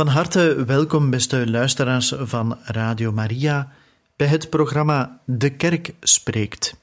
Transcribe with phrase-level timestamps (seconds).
[0.00, 3.72] Van harte welkom, beste luisteraars van Radio Maria,
[4.16, 6.76] bij het programma De Kerk Spreekt.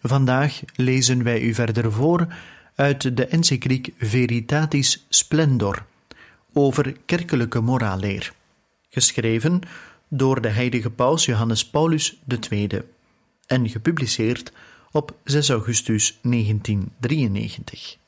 [0.00, 2.26] Vandaag lezen wij u verder voor
[2.74, 5.84] uit de encycliek Veritatis Splendor
[6.52, 8.32] over kerkelijke moraalleer,
[8.88, 9.60] geschreven
[10.08, 12.16] door de heilige paus Johannes Paulus
[12.50, 12.82] II
[13.46, 14.52] en gepubliceerd
[14.90, 17.98] op 6 augustus 1993.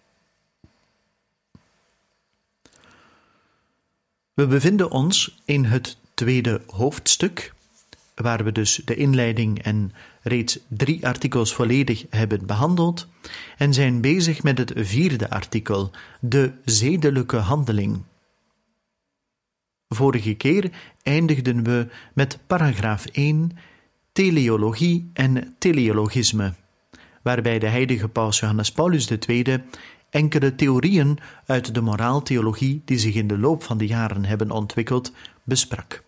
[4.40, 7.54] We bevinden ons in het tweede hoofdstuk,
[8.14, 13.08] waar we dus de inleiding en reeds drie artikels volledig hebben behandeld,
[13.56, 18.02] en zijn bezig met het vierde artikel, de zedelijke handeling.
[19.88, 20.70] Vorige keer
[21.02, 23.50] eindigden we met paragraaf 1,
[24.12, 26.52] teleologie en teleologisme,
[27.22, 29.62] waarbij de heilige paus Johannes Paulus II
[30.10, 35.12] enkele theorieën uit de moraaltheologie die zich in de loop van de jaren hebben ontwikkeld,
[35.42, 36.02] besprak.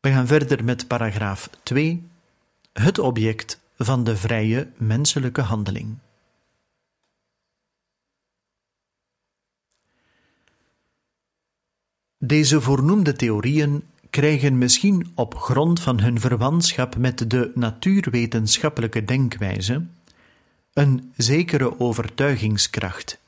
[0.00, 2.08] We gaan verder met paragraaf 2,
[2.72, 5.96] het object van de vrije menselijke handeling.
[12.18, 19.86] Deze voornoemde theorieën krijgen misschien op grond van hun verwantschap met de natuurwetenschappelijke denkwijze
[20.72, 23.18] een zekere overtuigingskracht.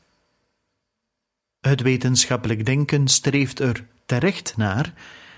[1.60, 4.94] Het wetenschappelijk denken streeft er terecht naar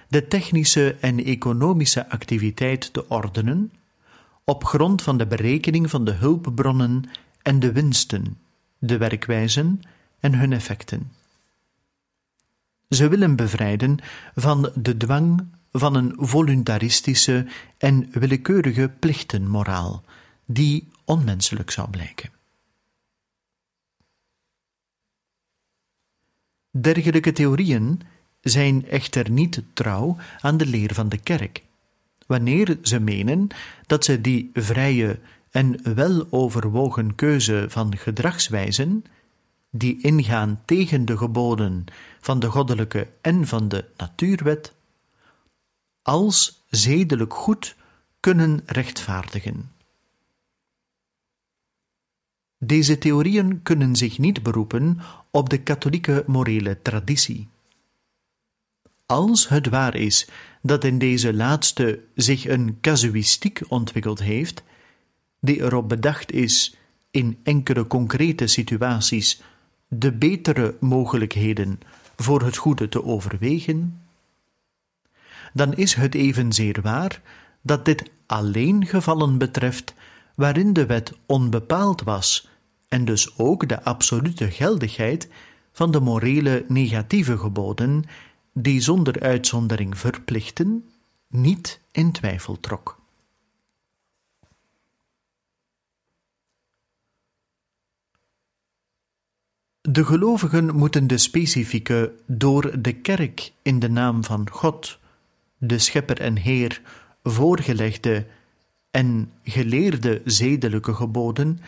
[0.09, 3.73] de technische en economische activiteit te ordenen
[4.45, 7.11] op grond van de berekening van de hulpbronnen
[7.43, 8.39] en de winsten,
[8.79, 9.83] de werkwijzen
[10.21, 11.13] en hun effecten.
[12.89, 13.99] Ze willen bevrijden
[14.35, 17.47] van de dwang van een voluntaristische
[17.79, 20.05] en willekeurige plichtenmoraal,
[20.45, 22.31] die onmenselijk zou blijken.
[26.71, 28.01] Dergelijke theorieën
[28.41, 31.63] zijn echter niet trouw aan de leer van de kerk,
[32.27, 33.49] wanneer ze menen
[33.87, 35.21] dat ze die vrije
[35.51, 39.05] en weloverwogen keuze van gedragswijzen,
[39.71, 41.85] die ingaan tegen de geboden
[42.21, 44.73] van de goddelijke en van de natuurwet,
[46.03, 47.77] als zedelijk goed
[48.21, 49.74] kunnen rechtvaardigen.
[52.67, 57.49] Deze theorieën kunnen zich niet beroepen op de katholieke morele traditie.
[59.07, 60.29] Als het waar is
[60.63, 64.63] dat in deze laatste zich een casuïstiek ontwikkeld heeft,
[65.41, 66.77] die erop bedacht is
[67.11, 69.43] in enkele concrete situaties
[69.89, 71.81] de betere mogelijkheden
[72.17, 74.01] voor het goede te overwegen,
[75.53, 77.21] dan is het evenzeer waar
[77.63, 79.95] dat dit alleen gevallen betreft
[80.35, 82.53] waarin de wet onbepaald was
[82.89, 85.29] en dus ook de absolute geldigheid
[85.73, 88.05] van de morele negatieve geboden,
[88.53, 90.89] die zonder uitzondering verplichten,
[91.29, 93.03] niet in twijfel trok.
[99.81, 104.99] De gelovigen moeten de specifieke, door de kerk in de naam van God,
[105.59, 106.81] de Schepper en Heer,
[107.23, 108.27] voorgelegde
[108.91, 111.59] en geleerde zedelijke geboden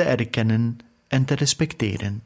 [0.00, 0.78] te erkennen
[1.08, 2.22] en te respecteren.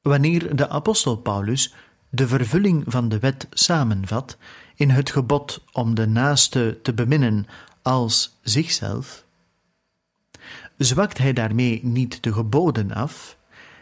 [0.00, 1.74] Wanneer de apostel Paulus
[2.08, 4.36] de vervulling van de wet samenvat
[4.74, 7.46] in het gebod om de naaste te beminnen
[7.82, 9.24] als zichzelf,
[10.76, 13.36] zwakt hij daarmee niet de geboden af,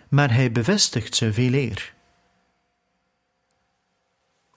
[0.09, 1.95] maar hij bevestigt ze veel eer.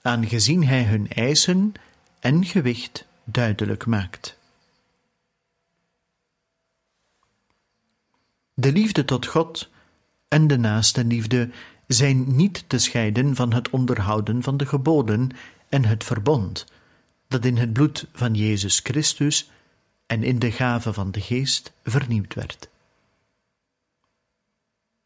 [0.02, 1.74] Aangezien hij hun eisen
[2.20, 4.38] en gewicht duidelijk maakt.
[8.54, 9.70] De liefde tot God
[10.28, 11.50] en de naaste liefde
[11.88, 15.30] zijn niet te scheiden van het onderhouden van de geboden
[15.70, 16.66] en het verbond,
[17.28, 19.50] dat in het bloed van Jezus Christus
[20.06, 22.70] en in de gave van de Geest vernieuwd werd.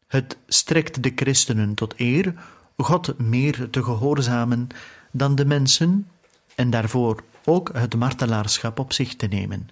[0.06, 2.34] Het strekt de christenen tot eer
[2.76, 4.68] God meer te gehoorzamen
[5.10, 6.08] dan de mensen
[6.54, 9.68] en daarvoor ook het martelaarschap op zich te nemen,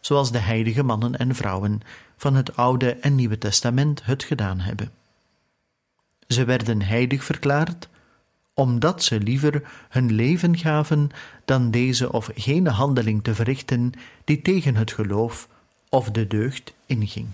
[0.00, 1.80] zoals de heilige mannen en vrouwen
[2.16, 4.90] van het Oude en Nieuwe Testament het gedaan hebben.
[6.26, 7.88] Ze werden heilig verklaard,
[8.54, 11.10] omdat ze liever hun leven gaven
[11.44, 13.92] dan deze of gene handeling te verrichten
[14.24, 15.48] die tegen het geloof
[15.88, 17.28] of de deugd inging.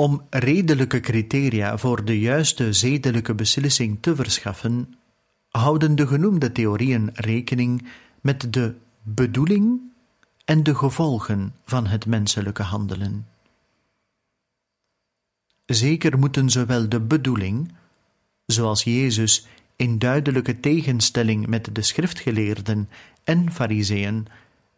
[0.00, 4.94] Om redelijke criteria voor de juiste zedelijke beslissing te verschaffen,
[5.48, 7.88] houden de genoemde theorieën rekening
[8.20, 9.80] met de bedoeling
[10.44, 13.26] en de gevolgen van het menselijke handelen.
[15.66, 17.72] Zeker moeten zowel de bedoeling,
[18.46, 19.46] zoals Jezus
[19.76, 22.88] in duidelijke tegenstelling met de schriftgeleerden
[23.24, 24.26] en fariseeën,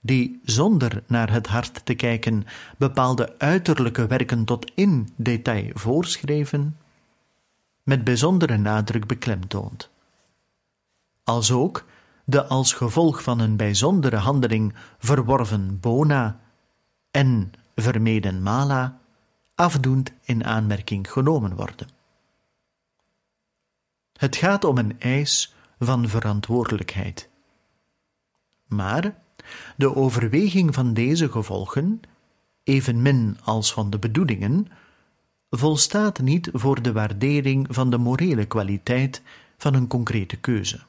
[0.04, 2.44] die zonder naar het hart te kijken
[2.78, 6.78] bepaalde uiterlijke werken tot in detail voorschreven,
[7.82, 9.90] met bijzondere nadruk beklemtoont.
[11.24, 11.84] Als ook
[12.24, 16.40] de als gevolg van een bijzondere handeling verworven bona
[17.10, 19.00] en vermeden mala
[19.54, 21.88] afdoend in aanmerking genomen worden.
[24.16, 27.28] Het gaat om een eis van verantwoordelijkheid.
[28.66, 29.14] Maar
[29.76, 32.00] de overweging van deze gevolgen,
[32.64, 34.66] evenmin als van de bedoelingen,
[35.50, 39.22] volstaat niet voor de waardering van de morele kwaliteit
[39.56, 40.80] van een concrete keuze.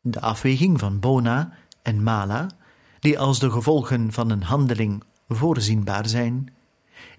[0.00, 2.50] De afweging van bona en mala,
[2.98, 6.52] die als de gevolgen van een handeling voorzienbaar zijn,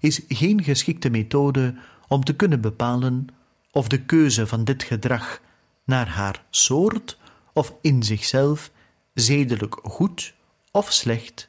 [0.00, 1.74] is geen geschikte methode
[2.08, 3.26] om te kunnen bepalen
[3.70, 5.40] of de keuze van dit gedrag
[5.84, 7.18] naar haar soort
[7.52, 8.70] of in zichzelf
[9.14, 10.34] zedelijk goed
[10.70, 11.48] of slecht,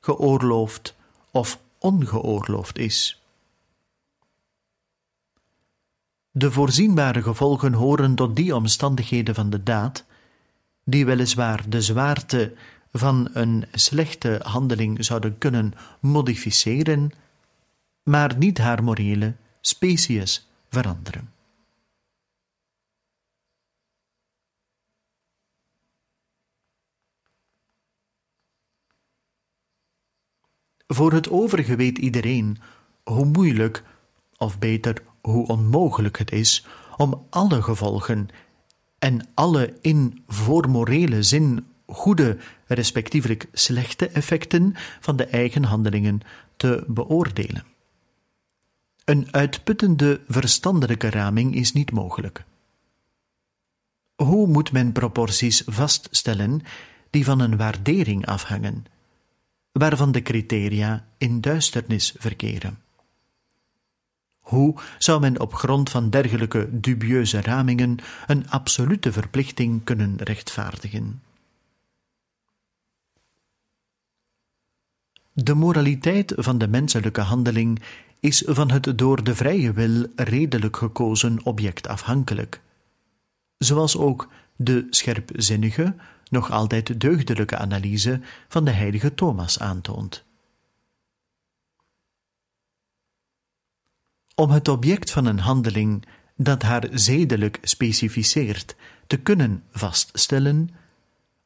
[0.00, 0.94] geoorloofd
[1.30, 3.22] of ongeoorloofd is.
[6.30, 10.04] De voorzienbare gevolgen horen tot die omstandigheden van de daad,
[10.84, 12.54] die weliswaar de zwaarte
[12.92, 17.10] van een slechte handeling zouden kunnen modificeren,
[18.02, 21.31] maar niet haar morele species veranderen.
[30.92, 32.58] Voor het overige weet iedereen
[33.04, 33.82] hoe moeilijk,
[34.36, 36.66] of beter, hoe onmogelijk het is
[36.96, 38.28] om alle gevolgen
[38.98, 42.36] en alle in voormorele zin goede,
[42.66, 46.20] respectievelijk slechte effecten van de eigen handelingen
[46.56, 47.64] te beoordelen.
[49.04, 52.44] Een uitputtende verstandelijke raming is niet mogelijk.
[54.14, 56.60] Hoe moet men proporties vaststellen
[57.10, 58.86] die van een waardering afhangen,
[59.72, 62.78] waarvan de criteria in duisternis verkeren?
[64.38, 71.22] Hoe zou men op grond van dergelijke dubieuze ramingen een absolute verplichting kunnen rechtvaardigen?
[75.32, 77.82] De moraliteit van de menselijke handeling
[78.20, 82.60] is van het door de vrije wil redelijk gekozen object afhankelijk,
[83.58, 85.94] zoals ook de scherpzinnige,
[86.32, 90.24] nog altijd deugdelijke analyse van de heilige Thomas aantoont.
[94.34, 96.04] Om het object van een handeling
[96.36, 100.70] dat haar zedelijk specificeert te kunnen vaststellen,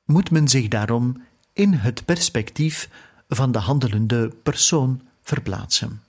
[0.05, 2.89] moet men zich daarom in het perspectief
[3.29, 6.06] van de handelende persoon verplaatsen.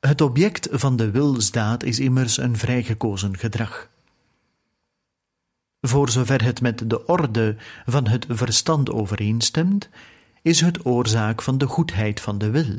[0.00, 3.88] Het object van de wilsdaad is immers een vrijgekozen gedrag.
[5.80, 9.88] Voor zover het met de orde van het verstand overeenstemt,
[10.42, 12.78] is het oorzaak van de goedheid van de wil.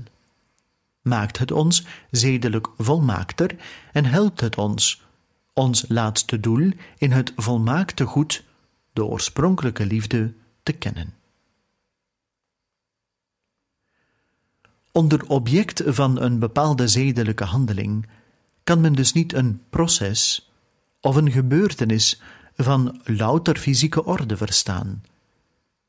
[1.02, 3.56] Maakt het ons zedelijk volmaakter
[3.92, 5.02] en helpt het ons,
[5.54, 8.44] ons laatste doel in het volmaakte goed,
[8.94, 11.21] de oorspronkelijke liefde, te kennen.
[14.92, 18.08] Onder object van een bepaalde zedelijke handeling
[18.64, 20.52] kan men dus niet een proces
[21.00, 22.22] of een gebeurtenis
[22.56, 25.04] van louter fysieke orde verstaan,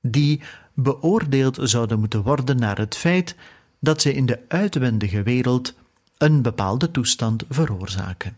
[0.00, 0.40] die
[0.74, 3.36] beoordeeld zouden moeten worden naar het feit
[3.78, 5.74] dat ze in de uitwendige wereld
[6.16, 8.36] een bepaalde toestand veroorzaken.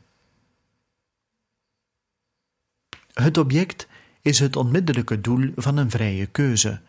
[3.12, 3.87] Het object
[4.21, 6.80] is het onmiddellijke doel van een vrije keuze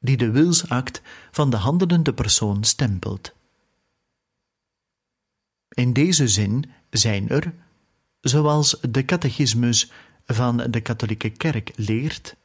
[0.00, 3.32] die de wilsact van de handelende persoon stempelt.
[5.68, 7.54] In deze zin zijn er,
[8.20, 9.90] zoals de catechismus
[10.26, 12.36] van de katholieke kerk leert,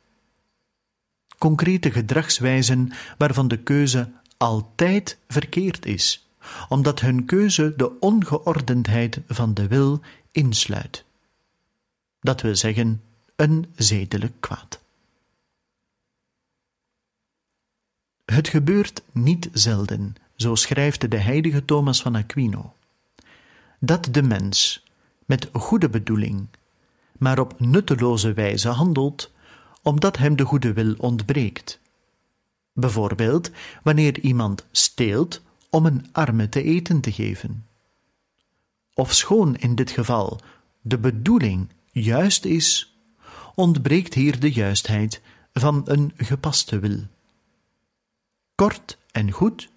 [1.38, 6.28] concrete gedragswijzen waarvan de keuze altijd verkeerd is,
[6.70, 11.06] omdat hun keuze de ongeordendheid van de wil insluit.
[12.20, 13.02] Dat wil zeggen,
[13.36, 14.85] een zedelijk kwaad.
[18.26, 22.74] Het gebeurt niet zelden, zo schrijft de heilige Thomas van Aquino,
[23.80, 24.84] dat de mens
[25.26, 26.48] met goede bedoeling,
[27.18, 29.32] maar op nutteloze wijze handelt,
[29.82, 31.80] omdat hem de goede wil ontbreekt.
[32.74, 33.52] Bijvoorbeeld
[33.84, 37.66] wanneer iemand steelt om een arme te eten te geven.
[38.94, 40.40] Of schoon in dit geval
[40.82, 42.96] de bedoeling juist is,
[43.56, 45.22] ontbreekt hier de juistheid
[45.54, 47.00] van een gepaste wil.
[48.56, 49.70] Kort en goed,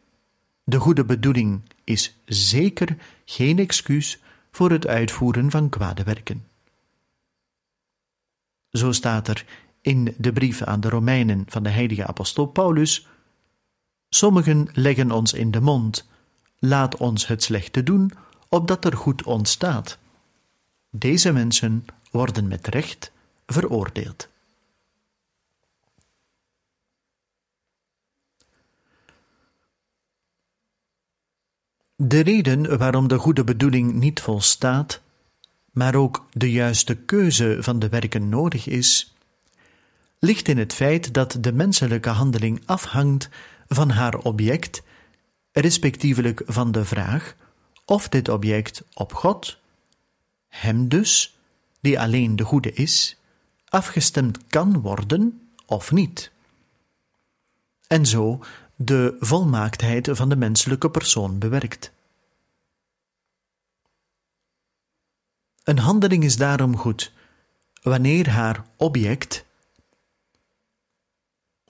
[0.65, 6.47] de goede bedoeling is zeker geen excuus voor het uitvoeren van kwade werken.
[8.71, 9.47] Zo staat er
[9.81, 13.07] in de brief aan de Romeinen van de heilige apostel Paulus:
[14.09, 16.09] Sommigen leggen ons in de mond,
[16.59, 18.13] laat ons het slechte doen,
[18.49, 19.99] opdat er goed ontstaat.
[20.91, 23.13] Deze mensen worden met recht
[23.47, 24.29] veroordeeld.
[32.01, 35.01] De reden waarom de goede bedoeling niet volstaat,
[35.71, 39.15] maar ook de juiste keuze van de werken nodig is,
[40.19, 43.29] ligt in het feit dat de menselijke handeling afhangt
[43.69, 44.83] van haar object,
[45.53, 47.37] respectievelijk van de vraag
[47.85, 49.59] of dit object op God,
[50.49, 51.39] Hem dus,
[51.81, 53.17] die alleen de goede is,
[53.69, 56.31] afgestemd kan worden of niet.
[57.87, 58.41] En zo
[58.81, 61.93] de volmaaktheid van de menselijke persoon bewerkt.
[65.63, 67.13] Een handeling is daarom goed
[67.83, 69.45] wanneer haar object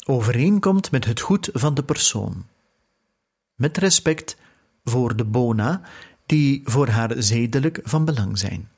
[0.05, 2.47] overeenkomt met het goed van de persoon,
[3.55, 4.37] met respect
[4.85, 5.83] voor de bona
[6.27, 8.71] die voor haar zedelijk van belang zijn.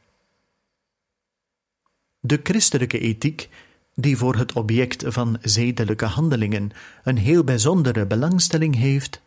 [2.21, 3.49] De christelijke ethiek,
[4.01, 6.71] die voor het object van zedelijke handelingen
[7.05, 9.21] een heel bijzondere belangstelling heeft,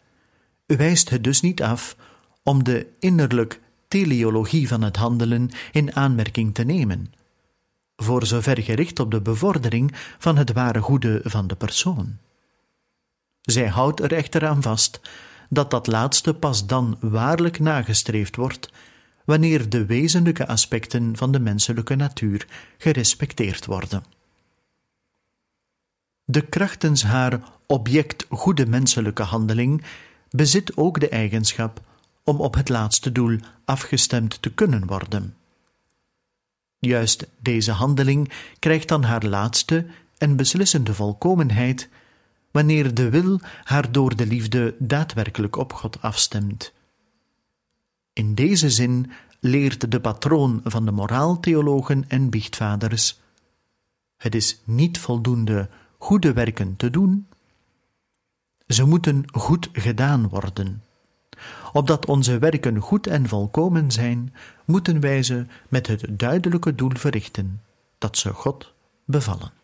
[0.65, 1.95] wijst het dus niet af
[2.43, 7.13] om de innerlijk teleologie van het handelen in aanmerking te nemen,
[7.95, 12.17] voor zover gericht op de bevordering van het ware goede van de persoon.
[13.41, 15.01] Zij houdt er echter aan vast
[15.49, 18.71] dat dat laatste pas dan waarlijk nagestreefd wordt
[19.25, 24.03] wanneer de wezenlijke aspecten van de menselijke natuur gerespecteerd worden.
[26.25, 29.83] De krachtens haar object goede menselijke handeling
[30.29, 31.81] bezit ook de eigenschap
[32.23, 35.35] om op het laatste doel afgestemd te kunnen worden.
[36.79, 39.85] Juist deze handeling krijgt dan haar laatste
[40.17, 41.89] en beslissende volkomenheid
[42.51, 46.73] wanneer de wil haar door de liefde daadwerkelijk op God afstemt.
[48.13, 53.19] In deze zin leert de patroon van de moraaltheologen en biechtvaders:
[54.17, 55.69] het is niet voldoende
[56.03, 57.27] goede werken te doen,
[58.67, 60.83] ze moeten goed gedaan worden.
[61.73, 64.33] Opdat onze werken goed en volkomen zijn,
[64.65, 67.61] moeten wij ze met het duidelijke doel verrichten
[67.97, 68.73] dat ze God
[69.05, 69.62] bevallen.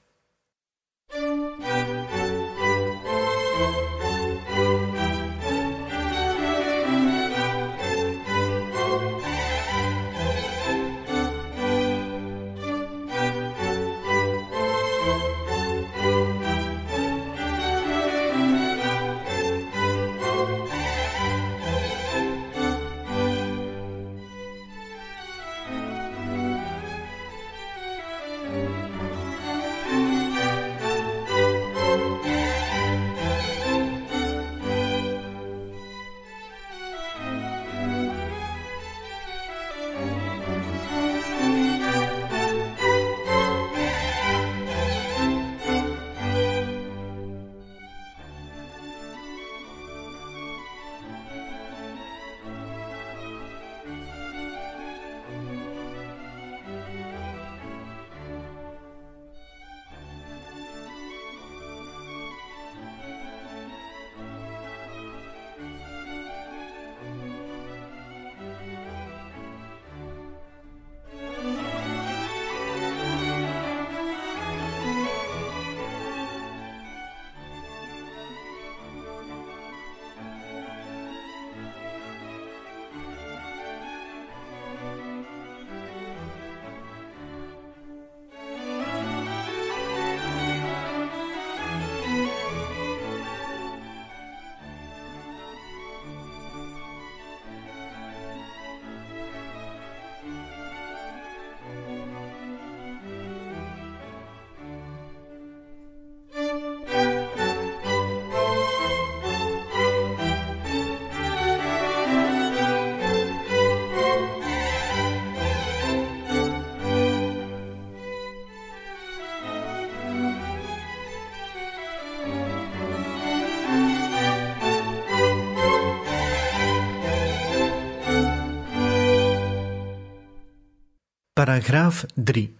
[131.39, 132.55] Paragraaf 3.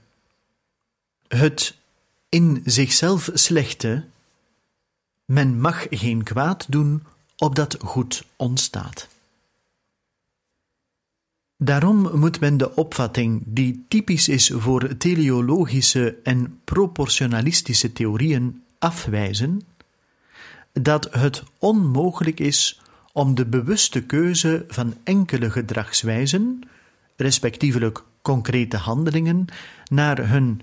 [1.28, 1.78] Het
[2.30, 4.04] in zichzelf slechte,
[5.26, 7.04] men mag geen kwaad doen
[7.38, 9.08] opdat goed ontstaat.
[11.58, 19.62] Daarom moet men de opvatting die typisch is voor teleologische en proportionalistische theorieën afwijzen,
[20.74, 22.82] dat het onmogelijk is
[23.14, 26.62] om de bewuste keuze van enkele gedragswijzen,
[27.16, 29.46] respectievelijk concrete handelingen,
[29.86, 30.62] naar hun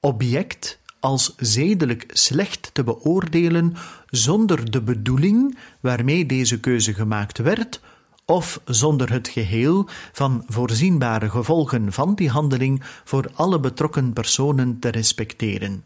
[0.00, 3.74] object als zedelijk slecht te beoordelen
[4.06, 7.80] zonder de bedoeling waarmee deze keuze gemaakt werd,
[8.24, 14.88] of zonder het geheel van voorzienbare gevolgen van die handeling voor alle betrokken personen te
[14.88, 15.84] respecteren.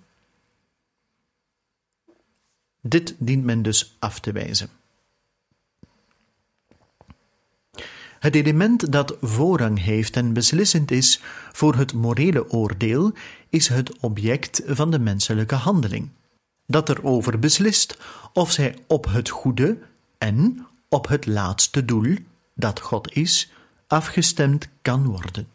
[2.80, 4.83] Dit dient men dus af te wijzen.
[8.24, 11.20] Het element dat voorrang heeft en beslissend is
[11.52, 13.12] voor het morele oordeel,
[13.48, 16.10] is het object van de menselijke handeling,
[16.66, 17.98] dat erover beslist
[18.32, 19.78] of zij op het goede
[20.18, 22.16] en op het laatste doel,
[22.54, 23.52] dat God is,
[23.86, 25.48] afgestemd kan worden.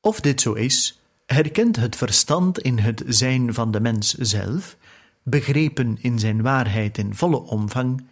[0.00, 4.76] Of dit zo is, herkent het verstand in het zijn van de mens zelf,
[5.22, 8.04] begrepen in zijn waarheid in volle omvang,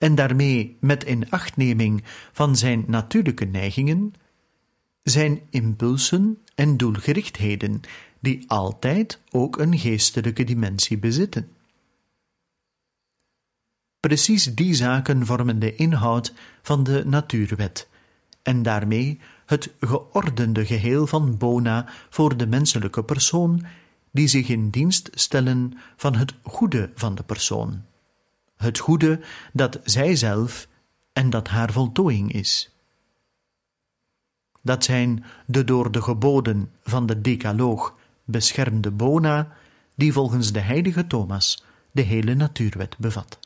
[0.00, 4.14] en daarmee met inachtneming van zijn natuurlijke neigingen,
[5.02, 7.80] zijn impulsen en doelgerichtheden,
[8.20, 11.48] die altijd ook een geestelijke dimensie bezitten.
[14.00, 17.88] Precies die zaken vormen de inhoud van de natuurwet,
[18.42, 23.66] en daarmee het geordende geheel van Bona voor de menselijke persoon,
[24.10, 27.88] die zich in dienst stellen van het goede van de persoon
[28.60, 29.20] het goede
[29.52, 30.68] dat zijzelf
[31.12, 32.74] en dat haar voltooiing is.
[34.62, 39.52] Dat zijn de door de geboden van de Decaloog beschermde bona,
[39.94, 43.38] die volgens de heilige Thomas de hele natuurwet bevat.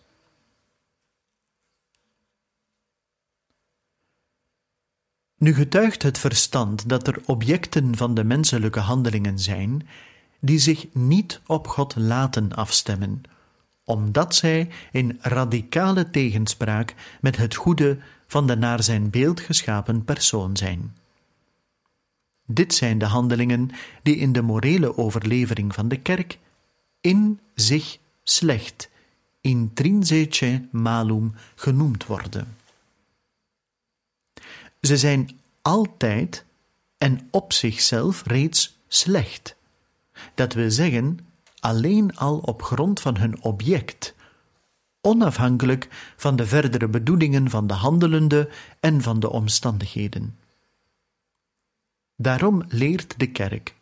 [5.39, 9.89] Nu getuigt het verstand dat er objecten van de menselijke handelingen zijn
[10.41, 13.23] die zich niet op God laten afstemmen,
[13.85, 20.57] omdat zij in radicale tegenspraak met het goede van de naar zijn beeld geschapen persoon
[20.57, 20.97] zijn.
[22.47, 23.71] Dit zijn de handelingen
[24.03, 26.39] die in de morele overlevering van de kerk
[27.01, 28.89] in zich slecht,
[29.41, 32.57] intrinsece malum, genoemd worden.
[34.81, 36.45] Ze zijn altijd
[36.99, 39.57] en op zichzelf reeds slecht.
[40.35, 41.19] Dat wil zeggen
[41.65, 44.15] alleen al op grond van hun object,
[45.01, 48.49] onafhankelijk van de verdere bedoelingen van de handelende
[48.81, 50.39] en van de omstandigheden.
[52.17, 53.75] Daarom leert de kerk,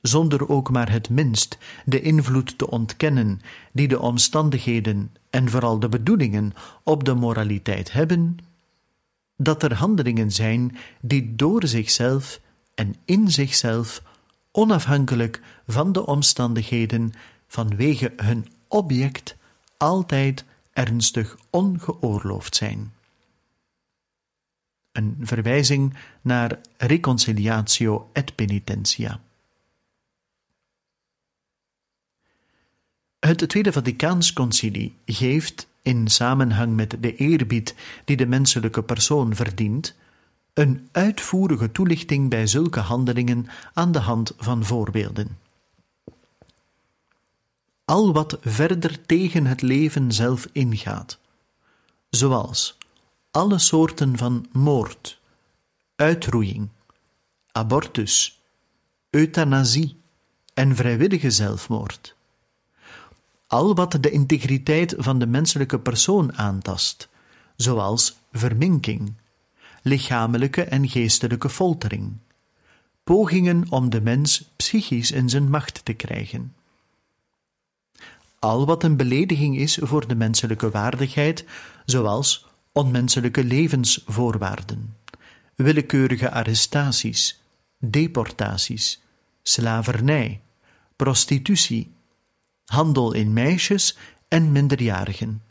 [0.00, 3.40] zonder ook maar het minst de invloed te ontkennen
[3.72, 6.52] die de omstandigheden en vooral de bedoelingen
[6.84, 8.36] op de moraliteit hebben,
[9.36, 12.40] dat er handelingen zijn die door zichzelf
[12.74, 14.02] en in zichzelf
[14.52, 17.12] onafhankelijk van de omstandigheden
[17.46, 19.36] vanwege hun object
[19.76, 22.92] altijd ernstig ongeoorloofd zijn.
[24.92, 29.20] Een verwijzing naar reconciliatio et penitentia.
[33.18, 39.96] Het Tweede Vaticaans Concilie geeft, in samenhang met de eerbied die de menselijke persoon verdient,
[40.54, 45.38] een uitvoerige toelichting bij zulke handelingen aan de hand van voorbeelden.
[47.84, 51.18] Al wat verder tegen het leven zelf ingaat,
[52.10, 52.78] zoals
[53.30, 55.20] alle soorten van moord,
[55.96, 56.68] uitroeiing,
[57.52, 58.40] abortus,
[59.10, 59.96] euthanasie
[60.54, 62.14] en vrijwillige zelfmoord.
[63.46, 67.08] Al wat de integriteit van de menselijke persoon aantast,
[67.56, 69.12] zoals verminking,
[69.82, 72.12] lichamelijke en geestelijke foltering,
[73.04, 76.54] pogingen om de mens psychisch in zijn macht te krijgen.
[78.38, 81.44] Al wat een belediging is voor de menselijke waardigheid,
[81.84, 84.96] zoals onmenselijke levensvoorwaarden,
[85.54, 87.40] willekeurige arrestaties,
[87.78, 89.02] deportaties,
[89.42, 90.40] slavernij,
[90.96, 91.92] prostitutie,
[92.64, 93.96] handel in meisjes
[94.28, 95.42] en minderjarigen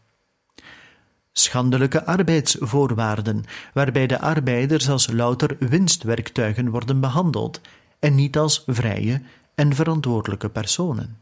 [1.40, 7.62] schandelijke arbeidsvoorwaarden, waarbij de arbeiders als louter winstwerktuigen worden behandeld
[8.00, 9.22] en niet als vrije
[9.56, 11.18] en verantwoordelijke personen.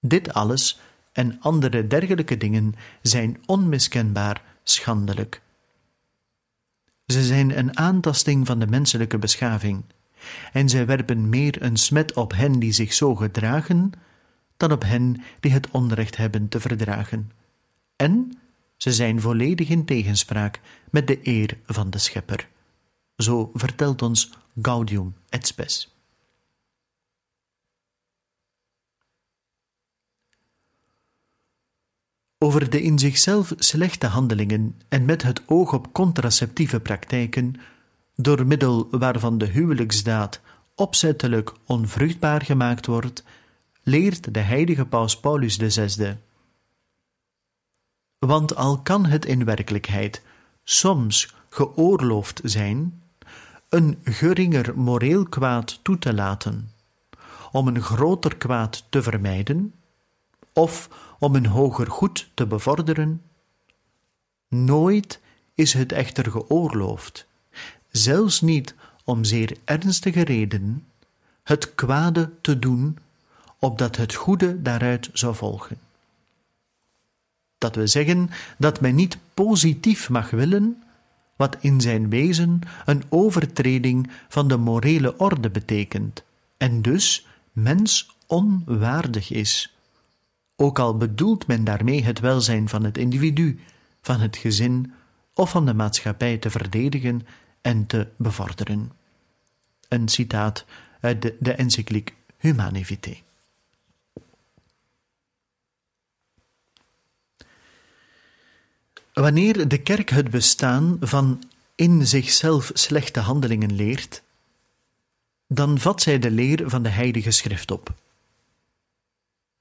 [0.00, 0.80] Dit alles
[1.12, 5.42] en andere dergelijke dingen zijn onmiskenbaar schandelijk.
[7.06, 9.84] Ze zijn een aantasting van de menselijke beschaving,
[10.52, 13.92] en zij werpen meer een smet op hen die zich zo gedragen,
[14.56, 17.30] dan op hen die het onrecht hebben te verdragen.
[17.96, 18.38] En
[18.84, 22.48] ze zijn volledig in tegenspraak met de eer van de Schepper.
[23.16, 25.94] Zo vertelt ons Gaudium et Spes.
[32.38, 37.54] Over de in zichzelf slechte handelingen en met het oog op contraceptieve praktijken,
[38.16, 40.40] door middel waarvan de huwelijksdaad
[40.74, 43.24] opzettelijk onvruchtbaar gemaakt wordt,
[43.82, 46.16] leert de heilige paus Paulus VI.
[48.26, 50.22] Want al kan het in werkelijkheid
[50.62, 53.02] soms geoorloofd zijn
[53.68, 56.70] een geringer moreel kwaad toe te laten,
[57.52, 59.74] om een groter kwaad te vermijden,
[60.52, 63.22] of om een hoger goed te bevorderen?
[64.48, 65.20] Nooit
[65.54, 67.26] is het echter geoorloofd,
[67.90, 70.86] zelfs niet om zeer ernstige redenen,
[71.42, 72.98] het kwade te doen,
[73.58, 75.83] opdat het goede daaruit zou volgen.
[77.64, 80.82] Dat we zeggen dat men niet positief mag willen,
[81.36, 86.24] wat in zijn wezen een overtreding van de morele orde betekent,
[86.56, 89.76] en dus mens onwaardig is
[90.56, 93.58] ook al bedoelt men daarmee het welzijn van het individu,
[94.02, 94.92] van het gezin
[95.34, 97.26] of van de maatschappij te verdedigen
[97.60, 98.92] en te bevorderen.
[99.88, 100.64] Een citaat
[101.00, 102.84] uit de, de encycliek Humane
[109.14, 111.42] Wanneer de kerk het bestaan van
[111.74, 114.22] in zichzelf slechte handelingen leert,
[115.46, 117.94] dan vat zij de leer van de Heilige Schrift op.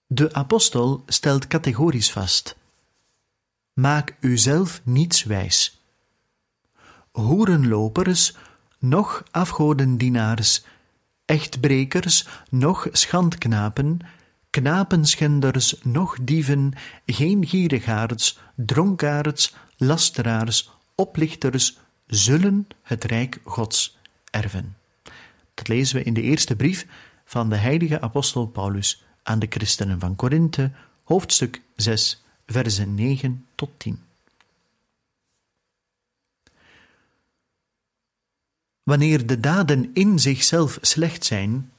[0.06, 2.56] De apostel stelt categorisch vast:
[3.74, 5.82] Maak uzelf niets wijs.
[7.12, 8.36] Hoerenlopers,
[8.80, 10.64] noch afgodendienaars,
[11.26, 14.00] echtbrekers, noch schandknapen,
[14.54, 16.74] knapenschenders, noch dieven,
[17.06, 23.98] geen gierigaards, dronkaards, lasteraars, oplichters, zullen het rijk Gods
[24.32, 24.78] erven.
[25.54, 26.88] Dat lezen we in de eerste brief
[27.26, 30.72] van de heilige apostel Paulus aan de christenen van Korinthe,
[31.04, 34.00] hoofdstuk 6, versen 9 tot 10.
[38.84, 41.72] Wanneer de daden in zichzelf slecht zijn,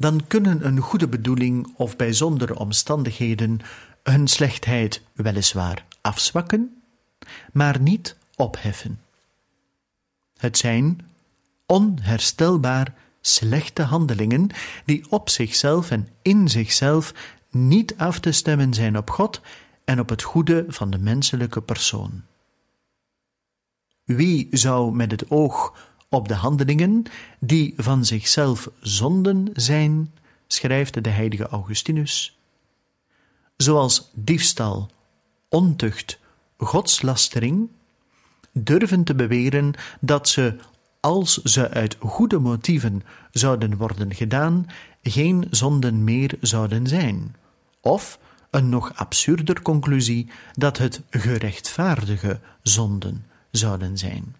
[0.00, 3.60] dan kunnen een goede bedoeling of bijzondere omstandigheden
[4.02, 6.82] hun slechtheid weliswaar afzwakken,
[7.52, 9.00] maar niet opheffen.
[10.36, 11.00] Het zijn
[11.66, 14.50] onherstelbaar slechte handelingen
[14.84, 17.14] die op zichzelf en in zichzelf
[17.50, 19.40] niet af te stemmen zijn op God
[19.84, 22.22] en op het goede van de menselijke persoon.
[24.04, 27.02] Wie zou met het oog op de handelingen
[27.38, 30.14] die van zichzelf zonden zijn,
[30.46, 32.38] schrijft de heilige Augustinus,
[33.56, 34.90] zoals diefstal,
[35.48, 36.18] ontucht,
[36.56, 37.68] godslastering,
[38.52, 40.56] durven te beweren dat ze
[41.00, 44.66] als ze uit goede motieven zouden worden gedaan,
[45.02, 47.36] geen zonden meer zouden zijn.
[47.80, 48.18] Of
[48.50, 54.34] een nog absurder conclusie dat het gerechtvaardige zonden zouden zijn.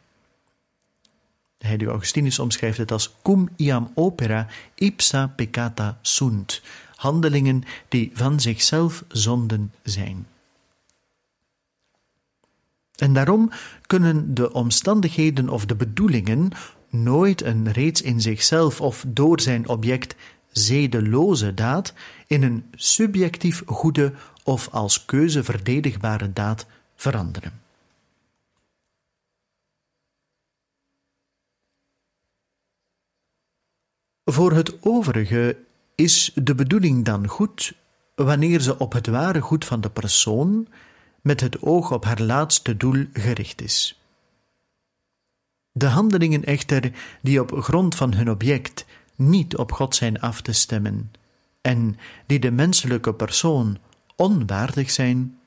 [1.61, 6.63] De heilige Augustinus omschrijft het als cum iam opera ipsa peccata sunt,
[6.95, 10.27] handelingen die van zichzelf zonden zijn.
[12.97, 13.51] En daarom
[13.87, 16.51] kunnen de omstandigheden of de bedoelingen
[16.91, 20.15] nooit een reeds in zichzelf of door zijn object
[20.51, 21.95] zedeloze daad
[22.27, 27.53] in een subjectief goede of als keuze verdedigbare daad veranderen.
[34.33, 35.57] Voor het overige
[35.95, 37.73] is de bedoeling dan goed
[38.15, 40.69] wanneer ze op het ware goed van de persoon
[41.21, 44.01] met het oog op haar laatste doel gericht is.
[45.73, 48.85] De handelingen echter die op grond van hun object
[49.17, 51.13] niet op God zijn af te stemmen
[51.61, 53.79] en die de menselijke persoon
[54.17, 55.39] onwaardig zijn,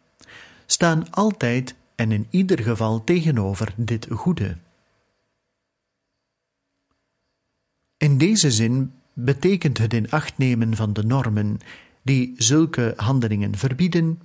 [0.65, 4.57] staan altijd en in ieder geval tegenover dit goede.
[8.03, 11.57] In deze zin betekent het in acht nemen van de normen
[12.01, 14.21] die zulke handelingen verbieden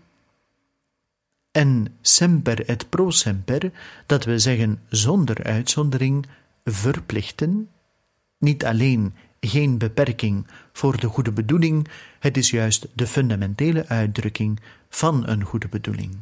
[1.51, 3.73] en semper et pro semper,
[4.07, 6.27] dat we zeggen zonder uitzondering,
[6.65, 7.69] verplichten,
[8.39, 11.89] niet alleen geen beperking voor de goede bedoeling,
[12.19, 16.17] het is juist de fundamentele uitdrukking van een goede bedoeling.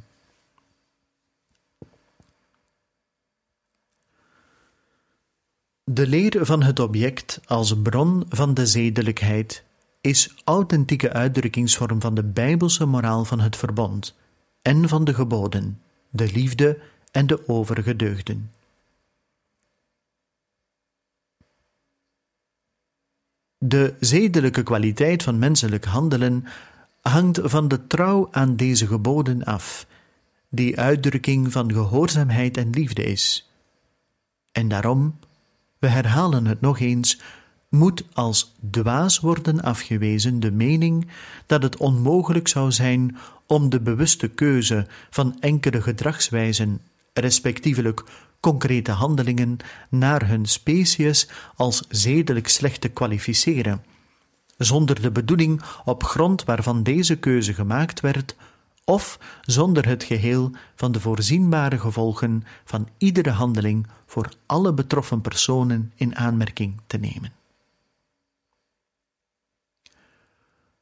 [5.91, 9.65] De leer van het object als bron van de zedelijkheid
[10.01, 14.17] is authentieke uitdrukkingsvorm van de bijbelse moraal van het verbond
[14.63, 16.79] en van de geboden, de liefde
[17.11, 18.51] en de overige deugden.
[23.59, 26.45] De zedelijke kwaliteit van menselijk handelen
[27.01, 29.87] hangt van de trouw aan deze geboden af,
[30.49, 33.51] die uitdrukking van gehoorzaamheid en liefde is.
[34.53, 35.19] En daarom,
[35.79, 37.21] we herhalen het nog eens,
[37.69, 41.09] moet als dwaas worden afgewezen de mening
[41.47, 46.81] dat het onmogelijk zou zijn om de bewuste keuze van enkele gedragswijzen,
[47.13, 48.05] respectievelijk
[48.41, 49.57] concrete handelingen,
[49.91, 53.85] naar hun species als zedelijk slecht te kwalificeren,
[54.59, 58.37] zonder de bedoeling op grond waarvan deze keuze gemaakt werd,
[58.85, 65.93] of zonder het geheel van de voorzienbare gevolgen van iedere handeling voor alle betroffen personen
[65.95, 67.33] in aanmerking te nemen.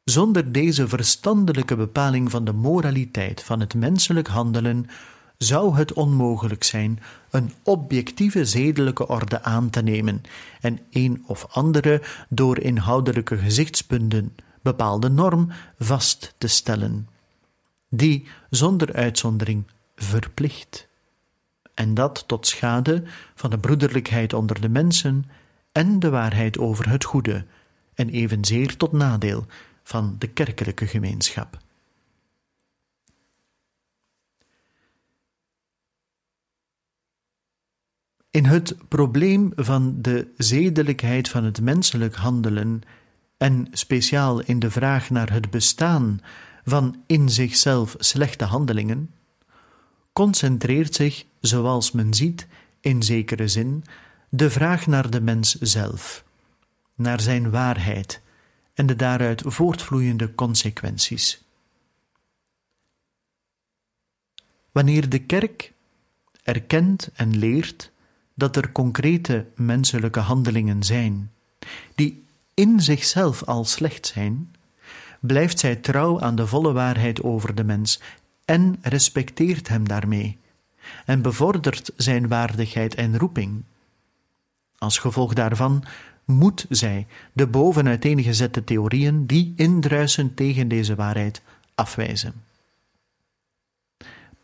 [0.04, 4.86] Zonder deze verstandelijke bepaling van de moraliteit van het menselijk handelen
[5.38, 10.22] zou het onmogelijk zijn een objectieve zedelijke orde aan te nemen
[10.60, 17.08] en een of andere door inhoudelijke gezichtspunten bepaalde norm vast te stellen,
[17.88, 20.88] die zonder uitzondering verplicht.
[21.74, 23.02] En dat tot schade
[23.34, 25.24] van de broederlijkheid onder de mensen
[25.72, 27.44] en de waarheid over het goede,
[27.94, 29.46] en evenzeer tot nadeel
[29.82, 31.58] van de kerkelijke gemeenschap.
[38.30, 42.80] In het probleem van de zedelijkheid van het menselijk handelen
[43.36, 46.20] en speciaal in de vraag naar het bestaan
[46.64, 49.10] van in zichzelf slechte handelingen,
[50.12, 52.46] concentreert zich, zoals men ziet,
[52.80, 53.84] in zekere zin,
[54.28, 56.24] de vraag naar de mens zelf,
[56.94, 58.20] naar zijn waarheid
[58.74, 61.42] en de daaruit voortvloeiende consequenties.
[64.72, 65.72] Wanneer de kerk
[66.42, 67.90] erkent en leert
[68.34, 71.32] dat er concrete menselijke handelingen zijn,
[71.94, 74.54] die in zichzelf al slecht zijn,
[75.20, 78.00] blijft zij trouw aan de volle waarheid over de mens
[78.44, 80.38] en respecteert hem daarmee,
[81.04, 83.62] en bevordert zijn waardigheid en roeping.
[84.78, 85.84] Als gevolg daarvan
[86.24, 91.42] moet zij de boven uiteengezette theorieën die indruisen tegen deze waarheid
[91.74, 92.34] afwijzen.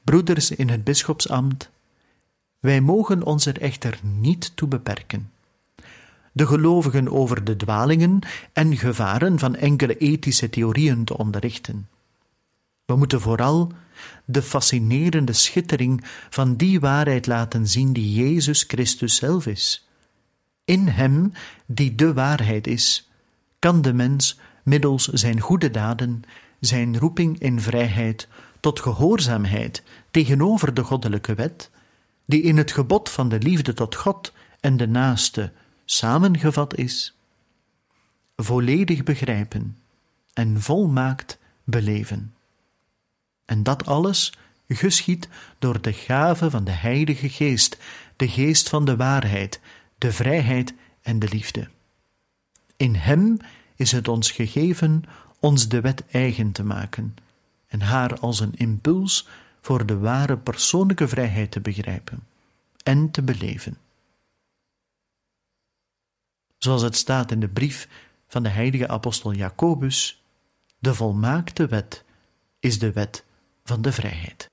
[0.04, 1.70] Broeders in het bisschopsambt,
[2.58, 5.30] wij mogen ons er echter niet toe beperken.
[6.32, 8.18] De gelovigen over de dwalingen
[8.52, 11.88] en gevaren van enkele ethische theorieën te onderrichten.
[12.84, 13.72] We moeten vooral
[14.24, 19.88] de fascinerende schittering van die waarheid laten zien die Jezus Christus zelf is
[20.70, 21.32] in Hem,
[21.66, 23.10] die de waarheid is,
[23.58, 26.22] kan de mens middels zijn goede daden,
[26.60, 28.28] zijn roeping in vrijheid
[28.60, 31.70] tot gehoorzaamheid tegenover de goddelijke wet,
[32.26, 35.52] die in het gebod van de liefde tot God en de naaste
[35.84, 37.16] samengevat is,
[38.36, 39.78] volledig begrijpen
[40.32, 42.34] en volmaakt beleven.
[43.50, 44.32] En dat alles
[44.68, 47.78] geschiet door de gave van de Heilige Geest,
[48.16, 49.60] de Geest van de waarheid,
[49.98, 51.68] de vrijheid en de liefde.
[52.76, 53.36] In Hem
[53.76, 55.04] is het ons gegeven
[55.38, 57.14] ons de wet eigen te maken
[57.66, 59.28] en haar als een impuls
[59.60, 62.26] voor de ware persoonlijke vrijheid te begrijpen
[62.82, 63.76] en te beleven.
[66.58, 67.88] Zoals het staat in de brief
[68.28, 70.22] van de heilige apostel Jacobus,
[70.78, 72.04] de volmaakte wet
[72.58, 73.24] is de wet
[73.70, 74.49] van de vrijheid.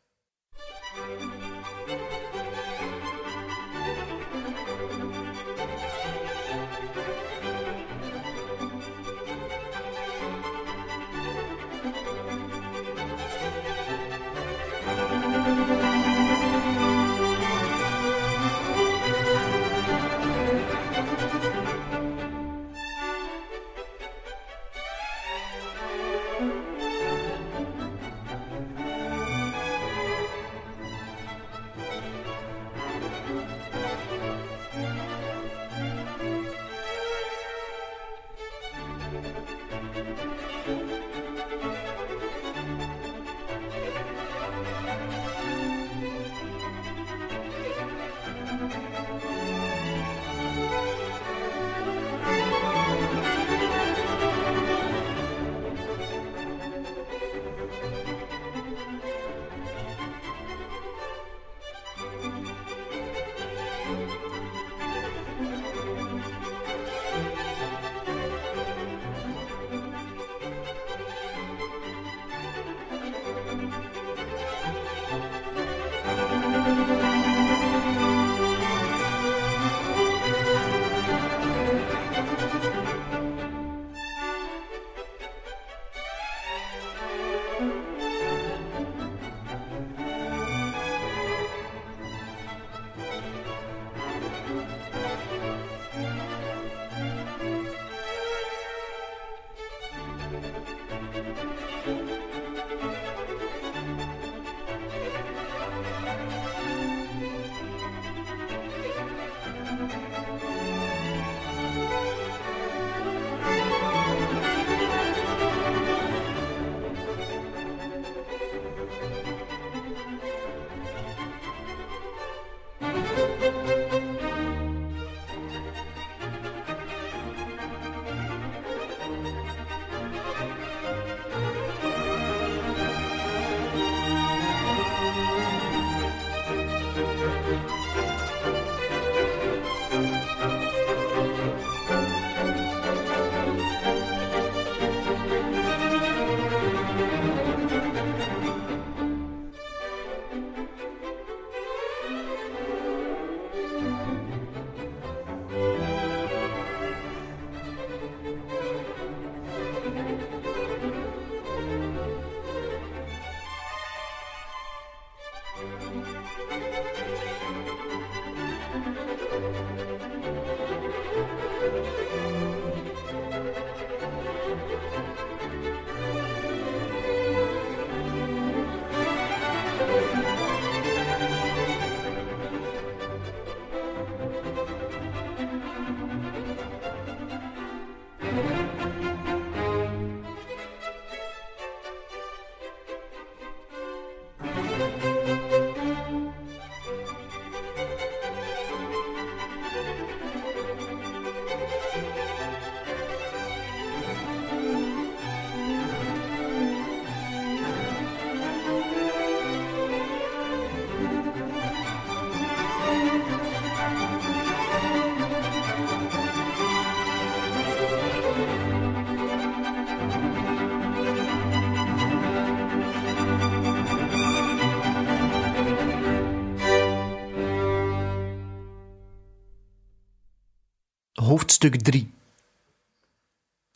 [231.38, 232.14] Hoofdstuk 3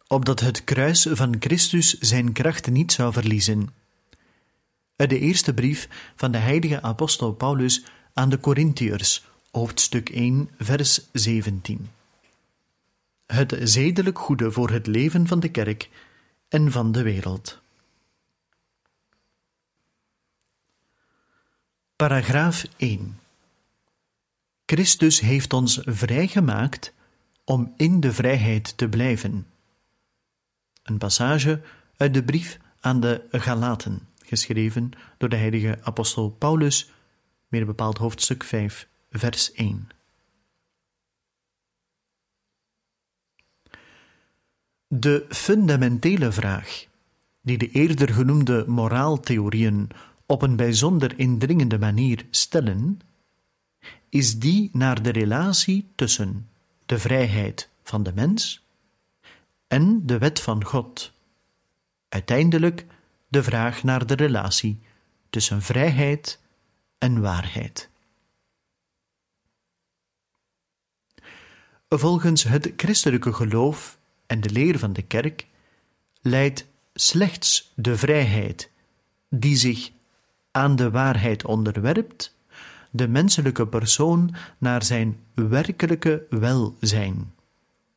[0.08, 3.70] Opdat het kruis van Christus zijn kracht niet zou verliezen.
[4.96, 11.10] Uit de eerste brief van de heilige apostel Paulus aan de Corinthiërs, hoofdstuk 1, vers
[11.12, 11.90] 17.
[13.26, 15.90] Het zedelijk goede voor het leven van de kerk
[16.48, 17.62] en van de wereld.
[21.96, 23.20] Paragraaf 1
[24.66, 26.94] Christus heeft ons vrijgemaakt
[27.52, 29.48] om in de vrijheid te blijven.
[30.84, 31.62] Een passage
[31.98, 36.92] uit de brief aan de Galaten, geschreven door de heilige apostel Paulus,
[37.48, 39.90] meer bepaald hoofdstuk 5, vers 1.
[44.88, 46.86] De fundamentele vraag,
[47.42, 49.90] die de eerder genoemde moraaltheorieën
[50.26, 53.00] op een bijzonder indringende manier stellen,
[54.10, 56.50] is die naar de relatie tussen
[56.92, 58.66] de vrijheid van de mens
[59.68, 61.14] en de wet van God.
[62.10, 62.86] Uiteindelijk
[63.28, 64.80] de vraag naar de relatie
[65.30, 66.40] tussen vrijheid
[66.98, 67.90] en waarheid.
[71.90, 75.48] Volgens het christelijke geloof en de leer van de kerk
[76.22, 78.72] leidt slechts de vrijheid
[79.30, 79.92] die zich
[80.52, 82.36] aan de waarheid onderwerpt,
[82.92, 87.34] de menselijke persoon naar zijn werkelijke welzijn.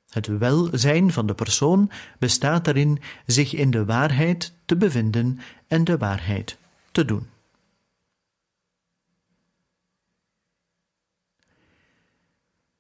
[0.08, 5.38] Het welzijn van de persoon bestaat erin zich in de waarheid te bevinden
[5.68, 6.58] en de waarheid
[6.92, 7.26] te doen.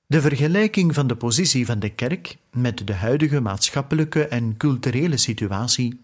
[0.06, 6.00] De vergelijking van de positie van de kerk met de huidige maatschappelijke en culturele situatie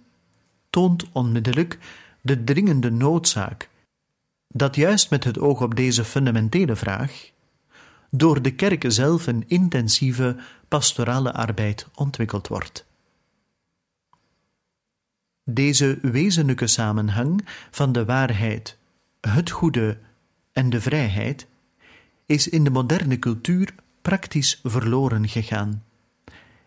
[0.70, 1.78] toont onmiddellijk
[2.20, 3.69] de dringende noodzaak
[4.52, 7.30] dat juist met het oog op deze fundamentele vraag
[8.10, 10.36] door de kerk zelf een intensieve
[10.68, 12.86] pastorale arbeid ontwikkeld wordt.
[15.44, 18.76] Deze wezenlijke samenhang van de waarheid,
[19.20, 19.98] het goede
[20.52, 21.46] en de vrijheid
[22.26, 25.84] is in de moderne cultuur praktisch verloren gegaan.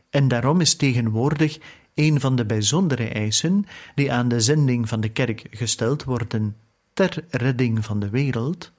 [0.09, 1.59] En daarom is tegenwoordig
[1.93, 3.65] een van de bijzondere eisen
[3.95, 6.55] die aan de zending van de kerk gesteld worden
[6.93, 8.71] ter redding van de wereld,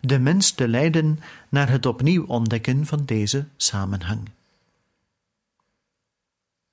[0.00, 4.30] de mens te leiden naar het opnieuw ontdekken van deze samenhang.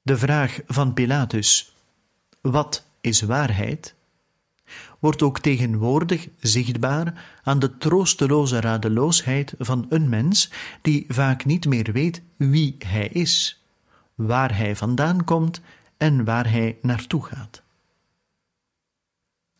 [0.02, 1.76] De vraag van Pilatus:
[2.42, 3.96] wat is waarheid?
[5.00, 10.52] wordt ook tegenwoordig zichtbaar aan de troosteloze radeloosheid van een mens
[10.82, 13.64] die vaak niet meer weet wie hij is,
[14.16, 15.62] waar hij vandaan komt
[15.98, 17.64] en waar hij naartoe gaat.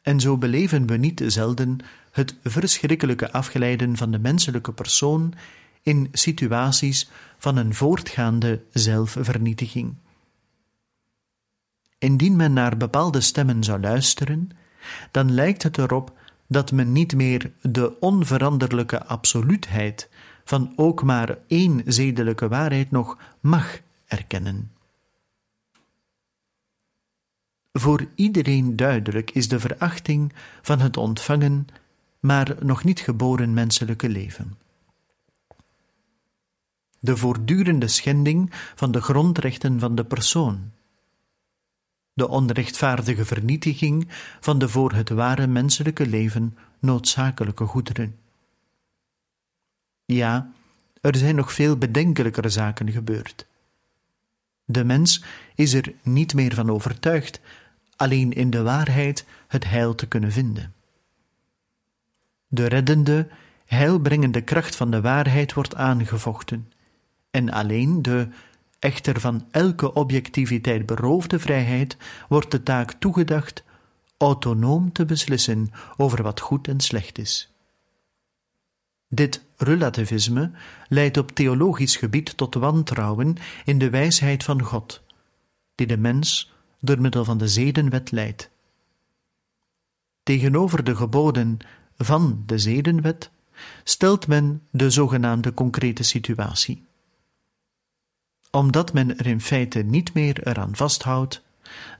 [0.06, 1.78] En zo beleven we niet zelden
[2.12, 5.34] het verschrikkelijke afgeleiden van de menselijke persoon
[5.82, 9.96] in situaties van een voortgaande zelfvernietiging.
[11.98, 14.50] Indien men naar bepaalde stemmen zou luisteren,
[15.12, 20.10] dan lijkt het erop dat men niet meer de onveranderlijke absoluutheid
[20.44, 24.75] van ook maar één zedelijke waarheid nog mag erkennen.
[27.78, 31.68] Voor iedereen duidelijk is de verachting van het ontvangen,
[32.20, 34.58] maar nog niet geboren menselijke leven.
[37.00, 40.72] De voortdurende schending van de grondrechten van de persoon,
[42.14, 44.08] de onrechtvaardige vernietiging
[44.40, 48.20] van de voor het ware menselijke leven noodzakelijke goederen.
[50.06, 50.52] Ja,
[51.02, 53.48] er zijn nog veel bedenkelijkere zaken gebeurd.
[54.66, 55.24] De mens
[55.56, 57.42] is er niet meer van overtuigd
[57.96, 60.74] alleen in de waarheid het heil te kunnen vinden.
[62.48, 63.28] De reddende,
[63.66, 66.72] heilbrengende kracht van de waarheid wordt aangevochten,
[67.32, 68.28] en alleen de
[68.80, 73.64] echter van elke objectiviteit beroofde vrijheid wordt de taak toegedacht
[74.18, 77.54] autonoom te beslissen over wat goed en slecht is.
[79.08, 80.52] Dit relativisme
[80.88, 83.36] leidt op theologisch gebied tot wantrouwen
[83.66, 85.02] in de wijsheid van God,
[85.76, 86.54] die de mens
[86.86, 88.50] door middel van de zedenwet leidt.
[90.24, 91.58] Tegenover de geboden
[91.98, 93.30] van de zedenwet
[93.84, 96.86] stelt men de zogenaamde concrete situatie.
[98.52, 101.42] Omdat men er in feite niet meer eraan vasthoudt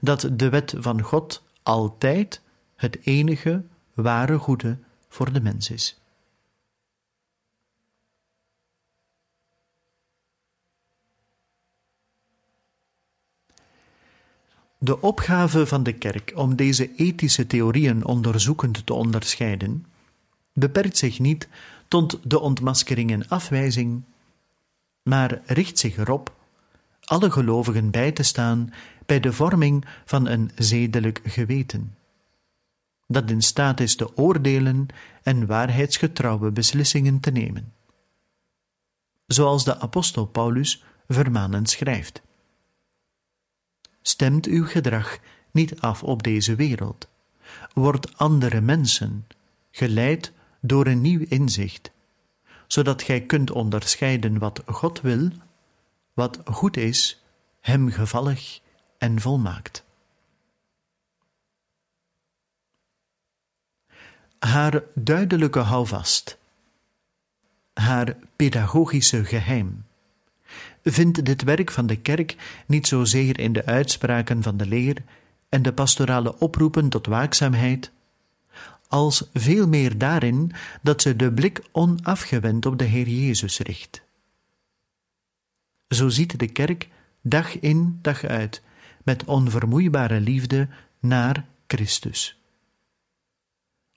[0.00, 2.40] dat de wet van God altijd
[2.76, 3.64] het enige
[3.94, 4.78] ware goede
[5.08, 6.00] voor de mens is.
[14.86, 19.86] De opgave van de kerk om deze ethische theorieën onderzoekend te onderscheiden,
[20.52, 21.48] beperkt zich niet
[21.88, 24.02] tot de ontmaskering en afwijzing,
[25.02, 26.34] maar richt zich erop
[27.00, 28.72] alle gelovigen bij te staan
[29.06, 31.96] bij de vorming van een zedelijk geweten,
[33.06, 34.86] dat in staat is te oordelen
[35.22, 37.72] en waarheidsgetrouwe beslissingen te nemen.
[39.26, 42.24] Zoals de apostel Paulus vermanend schrijft.
[44.06, 45.18] Stemt uw gedrag
[45.50, 47.08] niet af op deze wereld.
[47.72, 49.26] Word andere mensen,
[49.70, 51.90] geleid door een nieuw inzicht,
[52.66, 55.30] zodat gij kunt onderscheiden wat God wil,
[56.14, 57.22] wat goed is,
[57.60, 58.60] hem gevallig
[58.98, 59.84] en volmaakt.
[64.38, 66.38] Haar duidelijke houvast,
[67.72, 69.84] haar pedagogische geheim,
[70.88, 75.02] vindt dit werk van de kerk niet zozeer in de uitspraken van de leer
[75.48, 77.90] en de pastorale oproepen tot waakzaamheid,
[78.88, 84.02] als veel meer daarin dat ze de blik onafgewend op de Heer Jezus richt.
[85.88, 86.88] Zo ziet de kerk
[87.22, 88.62] dag in dag uit
[89.04, 90.68] met onvermoeibare liefde
[91.00, 92.40] naar Christus.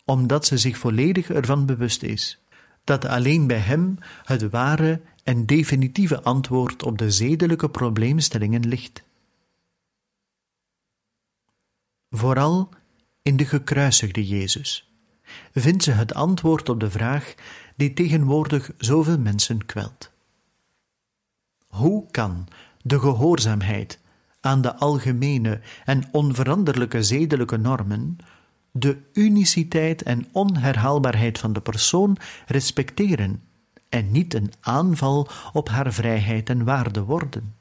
[0.05, 2.39] Omdat ze zich volledig ervan bewust is
[2.83, 9.03] dat alleen bij Hem het ware en definitieve antwoord op de zedelijke probleemstellingen ligt.
[12.09, 12.69] Vooral
[13.21, 14.91] in de gekruisigde Jezus
[15.53, 17.35] vindt ze het antwoord op de vraag
[17.75, 20.11] die tegenwoordig zoveel mensen kwelt.
[21.67, 22.47] Hoe kan
[22.81, 23.99] de gehoorzaamheid
[24.39, 28.17] aan de algemene en onveranderlijke zedelijke normen
[28.71, 32.17] de uniciteit en onherhaalbaarheid van de persoon
[32.47, 33.48] respecteren
[33.89, 37.55] en niet een aanval op haar vrijheid en waarde worden?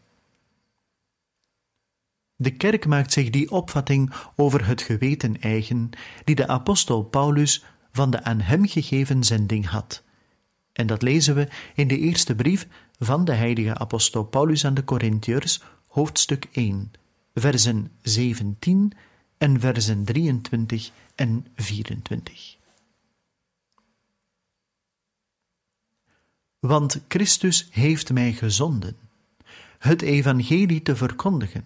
[2.37, 5.91] De kerk maakt zich die opvatting over het geweten eigen
[6.25, 10.03] die de apostel Paulus van de aan hem gegeven zending had.
[10.73, 12.69] En dat lezen we in de eerste brief
[12.99, 16.91] van de heilige apostel Paulus aan de Corinthiërs, hoofdstuk 1,
[17.35, 18.93] versen 17
[19.39, 22.58] en versen 23 en 24.
[26.59, 28.97] Want Christus heeft mij gezonden,
[29.79, 31.65] het evangelie te verkondigen,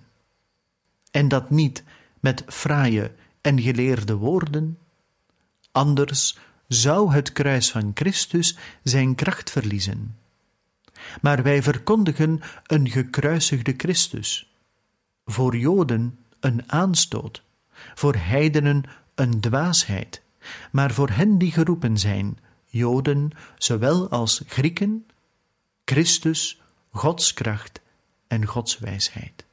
[1.11, 1.85] en dat niet
[2.21, 4.79] met fraaie en geleerde woorden,
[5.73, 6.39] anders
[6.69, 10.17] zou het kruis van Christus zijn kracht verliezen
[11.21, 14.53] maar wij verkondigen een gekruisigde Christus.
[15.25, 17.43] Voor Joden een aanstoot,
[17.95, 18.85] voor heidenen
[19.15, 20.23] een dwaasheid,
[20.73, 22.39] maar voor hen die geroepen zijn,
[22.73, 25.07] Joden zowel als Grieken,
[25.85, 27.81] Christus, Gods kracht
[28.27, 29.45] en Gods wijsheid.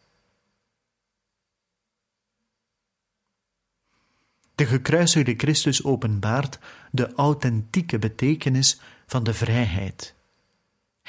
[4.56, 6.60] De gekruisigde Christus openbaart
[6.92, 10.18] de authentieke betekenis van de vrijheid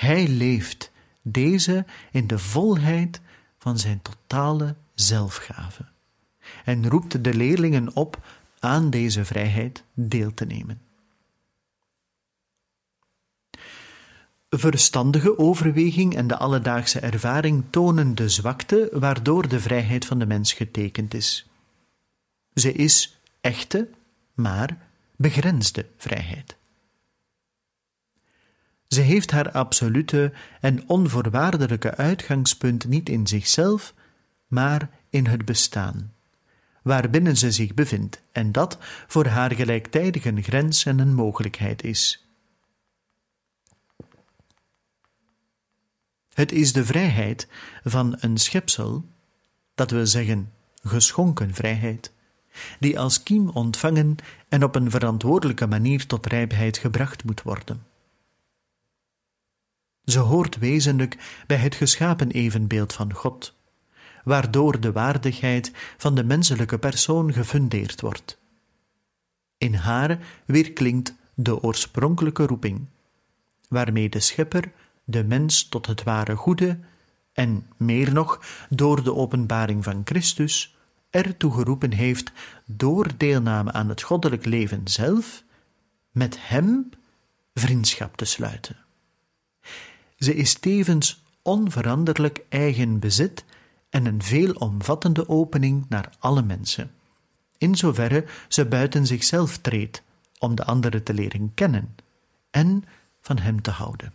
[0.00, 0.90] hij leeft
[1.22, 3.20] deze in de volheid
[3.58, 5.84] van zijn totale zelfgave
[6.64, 8.26] en roept de leerlingen op
[8.58, 10.80] aan deze vrijheid deel te nemen.
[14.56, 20.52] Verstandige overweging en de alledaagse ervaring tonen de zwakte waardoor de vrijheid van de mens
[20.52, 21.50] getekend is.
[22.54, 23.88] Ze is echte,
[24.34, 26.56] maar begrensde vrijheid.
[28.86, 33.94] Ze heeft haar absolute en onvoorwaardelijke uitgangspunt niet in zichzelf,
[34.46, 36.14] maar in het bestaan,
[36.82, 42.29] waarbinnen ze zich bevindt, en dat voor haar gelijktijdig een grens en een mogelijkheid is.
[46.34, 47.48] Het is de vrijheid
[47.84, 49.04] van een schepsel,
[49.74, 50.52] dat wil zeggen
[50.82, 52.12] geschonken vrijheid,
[52.78, 54.16] die als kiem ontvangen
[54.48, 57.86] en op een verantwoordelijke manier tot rijpheid gebracht moet worden.
[60.04, 63.54] Ze hoort wezenlijk bij het geschapen evenbeeld van God,
[64.24, 68.38] waardoor de waardigheid van de menselijke persoon gefundeerd wordt.
[69.58, 72.86] In haar weerklinkt de oorspronkelijke roeping,
[73.68, 74.72] waarmee de Schepper
[75.10, 76.78] de mens tot het ware goede
[77.32, 80.76] en, meer nog, door de openbaring van Christus
[81.10, 82.32] ertoe geroepen heeft
[82.64, 85.44] door deelname aan het goddelijk leven zelf,
[86.10, 86.90] met Hem
[87.54, 88.76] vriendschap te sluiten.
[90.16, 93.44] Ze is tevens onveranderlijk eigen bezit
[93.90, 96.90] en een veelomvattende opening naar alle mensen,
[97.58, 100.02] in zoverre ze buiten zichzelf treedt
[100.38, 101.96] om de andere te leren kennen
[102.50, 102.84] en
[103.20, 104.12] van hem te houden.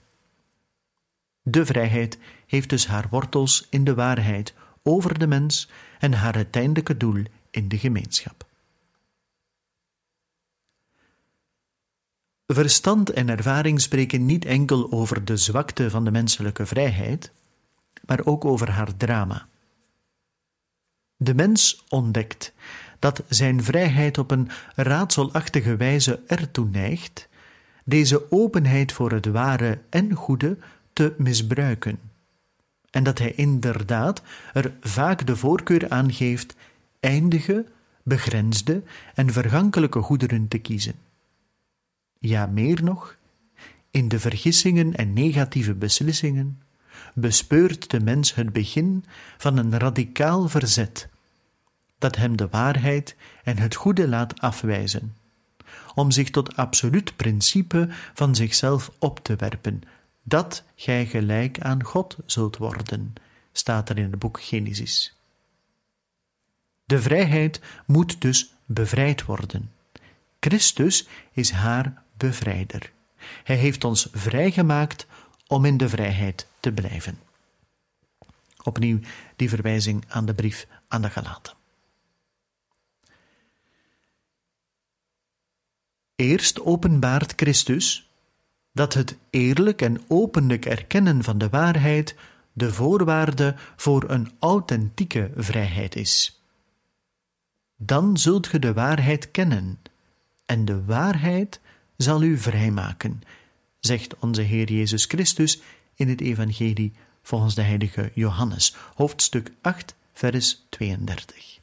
[1.48, 2.18] De vrijheid
[2.48, 5.70] heeft dus haar wortels in de waarheid over de mens
[6.00, 8.46] en haar uiteindelijke doel in de gemeenschap.
[12.48, 17.32] Verstand en ervaring spreken niet enkel over de zwakte van de menselijke vrijheid,
[18.06, 19.48] maar ook over haar drama.
[21.18, 22.54] De mens ontdekt
[23.00, 27.28] dat zijn vrijheid op een raadselachtige wijze ertoe neigt
[27.86, 30.58] deze openheid voor het ware en goede
[30.96, 32.00] te misbruiken,
[32.90, 34.22] en dat hij inderdaad
[34.54, 36.56] er vaak de voorkeur aan geeft
[37.00, 37.66] eindige,
[38.04, 38.84] begrensde
[39.14, 40.96] en vergankelijke goederen te kiezen.
[42.20, 43.16] Ja, meer nog,
[43.92, 46.62] in de vergissingen en negatieve beslissingen
[47.14, 49.06] bespeurt de mens het begin
[49.38, 51.10] van een radicaal verzet,
[51.98, 55.16] dat hem de waarheid en het goede laat afwijzen,
[55.96, 59.82] om zich tot absoluut principe van zichzelf op te werpen,
[60.28, 63.14] dat gij gelijk aan God zult worden,
[63.52, 65.16] staat er in het boek Genesis.
[66.86, 69.72] De vrijheid moet dus bevrijd worden.
[70.40, 72.92] Christus is haar bevrijder.
[73.44, 75.06] Hij heeft ons vrijgemaakt
[75.48, 77.20] om in de vrijheid te blijven.
[78.64, 79.00] Opnieuw
[79.36, 81.54] die verwijzing aan de brief aan de Galaten.
[86.16, 88.10] Eerst openbaart Christus
[88.76, 92.16] dat het eerlijk en openlijk erkennen van de waarheid
[92.54, 96.42] de voorwaarde voor een authentieke vrijheid is.
[97.78, 99.80] Dan zult ge de waarheid kennen,
[100.46, 101.60] en de waarheid
[101.98, 103.22] zal u vrijmaken,
[103.80, 105.62] zegt onze Heer Jezus Christus
[105.96, 111.60] in het Evangelie volgens de heilige Johannes, hoofdstuk 8, vers 32.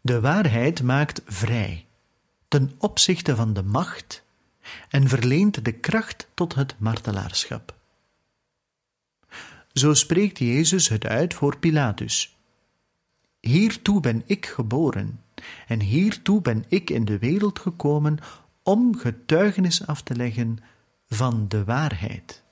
[0.00, 1.86] De waarheid maakt vrij,
[2.54, 4.22] ten opzichte van de macht,
[4.88, 7.74] en verleent de kracht tot het martelaarschap.
[9.72, 12.36] Zo spreekt Jezus het uit voor Pilatus.
[13.40, 15.20] Hiertoe ben ik geboren,
[15.66, 18.18] en hiertoe ben ik in de wereld gekomen
[18.62, 20.58] om getuigenis af te leggen
[21.08, 22.42] van de waarheid.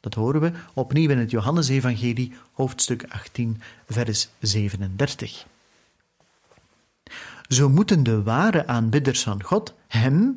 [0.00, 5.46] Dat horen we opnieuw in het Johannesevangelie, hoofdstuk 18, vers 37.
[7.48, 10.34] Zo moeten de ware aanbidders van God Hem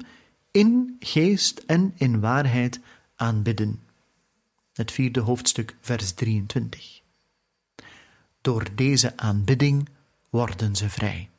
[0.51, 2.80] in geest en in waarheid
[3.16, 3.82] aanbidden.
[4.74, 7.01] Het vierde hoofdstuk, vers 23.
[8.41, 9.89] Door deze aanbidding
[10.30, 11.30] worden ze vrij.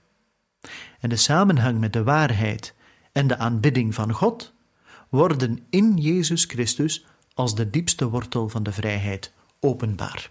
[1.00, 2.74] En de samenhang met de waarheid
[3.12, 4.52] en de aanbidding van God
[5.08, 10.30] worden in Jezus Christus als de diepste wortel van de vrijheid openbaar.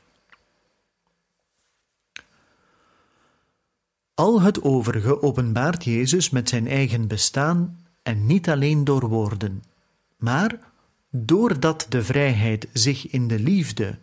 [4.20, 9.64] Al het overige openbaart Jezus met zijn eigen bestaan en niet alleen door woorden,
[10.18, 10.60] maar
[11.10, 13.98] doordat de vrijheid zich in de liefde,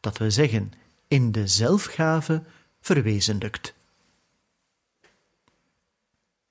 [0.00, 0.72] dat we zeggen
[1.08, 2.42] in de zelfgave,
[2.80, 3.74] verwezenlijkt.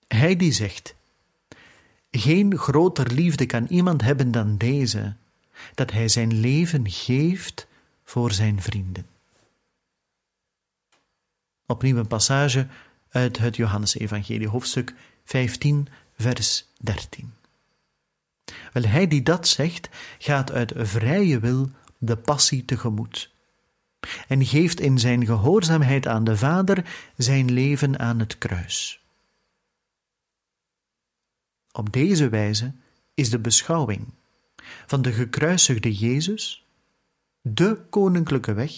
[0.08, 0.96] Hij die zegt:
[2.12, 5.14] Geen groter liefde kan iemand hebben dan deze,
[5.76, 7.68] dat hij zijn leven geeft
[8.04, 9.06] voor zijn vrienden.
[11.66, 12.68] Opnieuw een passage
[13.12, 14.94] uit het Johannesevangelie, hoofdstuk
[15.26, 15.88] 15,
[16.18, 17.34] vers 13.
[18.74, 19.90] Wel, hij die dat zegt,
[20.20, 23.34] gaat uit vrije wil de passie tegemoet
[24.28, 29.02] en geeft in zijn gehoorzaamheid aan de Vader zijn leven aan het kruis.
[31.72, 32.74] Op deze wijze
[33.14, 34.14] is de beschouwing
[34.86, 36.66] van de gekruisigde Jezus
[37.42, 38.72] de koninklijke weg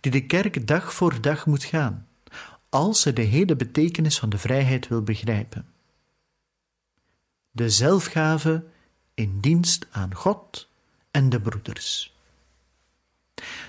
[0.00, 2.08] die de kerk dag voor dag moet gaan,
[2.74, 5.66] als ze de hele betekenis van de vrijheid wil begrijpen.
[7.50, 8.64] De zelfgave
[9.14, 10.68] in dienst aan God
[11.10, 12.14] en de broeders.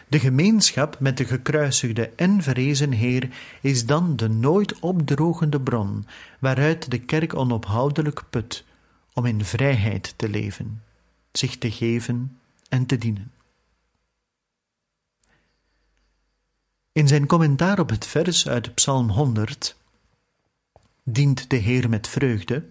[0.08, 3.30] De gemeenschap met de gekruisigde en verrezen Heer
[3.62, 6.08] is dan de nooit opdrogende bron
[6.40, 8.66] waaruit de kerk onophoudelijk put
[9.14, 10.84] om in vrijheid te leven,
[11.32, 12.40] zich te geven
[12.70, 13.32] en te dienen.
[16.96, 19.76] In zijn commentaar op het vers uit Psalm 100,
[21.04, 22.70] Dient de Heer met vreugde,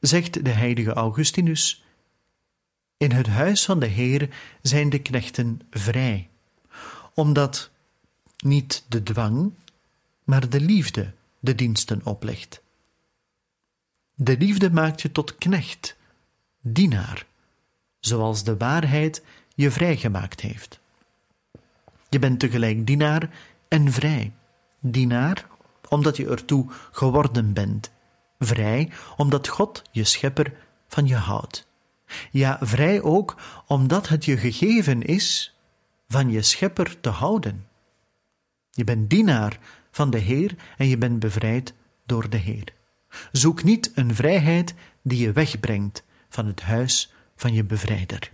[0.00, 1.84] zegt de heilige Augustinus
[2.96, 4.28] in het huis van de Heer
[4.62, 6.28] zijn de knechten vrij,
[7.14, 7.70] omdat
[8.38, 9.52] niet de dwang,
[10.24, 12.62] maar de liefde de diensten oplegt.
[14.14, 15.96] De liefde maakt je tot knecht,
[16.60, 17.26] dienaar,
[18.00, 20.80] zoals de waarheid je vrijgemaakt heeft.
[22.08, 23.30] Je bent tegelijk dienaar
[23.68, 24.32] en vrij.
[24.80, 25.46] Dienaar,
[25.88, 27.90] omdat je ertoe geworden bent.
[28.38, 30.52] Vrij, omdat God, je schepper,
[30.88, 31.66] van je houdt.
[32.30, 33.36] Ja, vrij ook
[33.66, 35.56] omdat het je gegeven is
[36.08, 37.66] van je schepper te houden.
[38.70, 39.58] Je bent dienaar
[39.90, 41.74] van de Heer en je bent bevrijd
[42.06, 42.72] door de Heer.
[43.32, 48.32] Zoek niet een vrijheid die je wegbrengt van het huis van je bevrijder.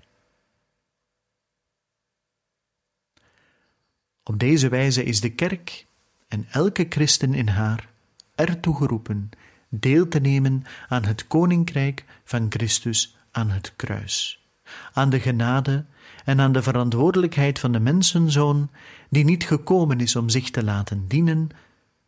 [4.24, 5.86] Op deze wijze is de kerk
[6.28, 7.88] en elke christen in haar
[8.34, 9.30] ertoe geroepen
[9.68, 14.44] deel te nemen aan het koninkrijk van Christus aan het kruis,
[14.92, 15.84] aan de genade
[16.24, 18.70] en aan de verantwoordelijkheid van de mensenzoon,
[19.10, 21.48] die niet gekomen is om zich te laten dienen,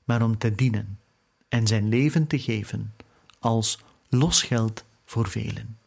[0.04, 0.98] maar om te dienen
[1.48, 2.94] en zijn leven te geven
[3.38, 5.78] als losgeld voor velen.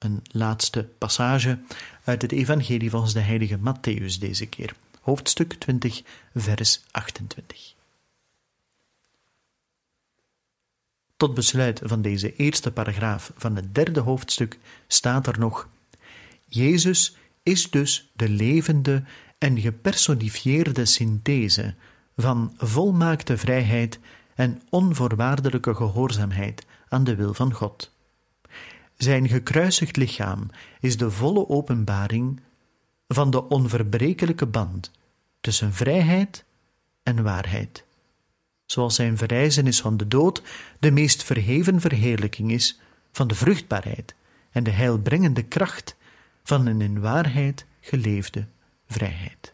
[0.00, 1.58] Een laatste passage
[2.04, 6.02] uit het Evangelie volgens de heilige Matthäus deze keer, hoofdstuk 20,
[6.34, 7.74] vers 28.
[11.16, 15.68] Tot besluit van deze eerste paragraaf van het derde hoofdstuk staat er nog:
[16.44, 19.02] Jezus is dus de levende
[19.38, 21.74] en gepersonifieerde synthese
[22.16, 23.98] van volmaakte vrijheid
[24.34, 27.92] en onvoorwaardelijke gehoorzaamheid aan de wil van God.
[29.02, 32.40] Zijn gekruisigd lichaam is de volle openbaring
[33.08, 34.90] van de onverbrekelijke band
[35.40, 36.44] tussen vrijheid
[37.02, 37.84] en waarheid.
[38.66, 40.42] Zoals zijn verrijzenis van de dood
[40.78, 42.80] de meest verheven verheerlijking is
[43.12, 44.14] van de vruchtbaarheid
[44.50, 45.96] en de heilbrengende kracht
[46.42, 48.46] van een in waarheid geleefde
[48.86, 49.52] vrijheid.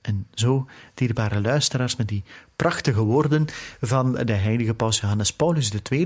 [0.00, 2.24] En zo, dierbare luisteraars, met die
[2.62, 3.46] prachtige woorden
[3.80, 6.04] van de heilige paus Johannes Paulus II,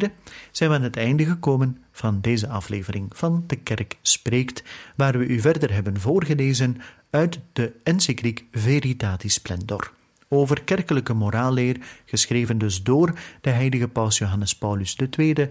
[0.50, 4.62] zijn we aan het einde gekomen van deze aflevering van De Kerk Spreekt,
[4.94, 6.76] waar we u verder hebben voorgelezen
[7.10, 9.92] uit de encycliek Veritatis Splendor
[10.28, 15.50] over kerkelijke moraalleer, geschreven dus door de heilige paus Johannes Paulus II